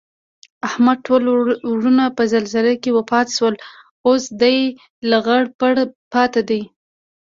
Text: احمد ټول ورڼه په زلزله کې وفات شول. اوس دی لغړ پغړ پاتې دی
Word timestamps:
احمد 0.67 0.97
ټول 1.07 1.23
ورڼه 1.73 2.05
په 2.17 2.23
زلزله 2.33 2.73
کې 2.81 2.95
وفات 2.97 3.27
شول. 3.37 3.55
اوس 4.07 4.23
دی 4.41 4.57
لغړ 5.11 5.41
پغړ 5.59 5.77
پاتې 6.13 6.41
دی 6.49 6.61